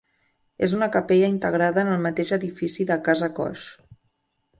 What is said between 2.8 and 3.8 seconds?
de Casa Coix.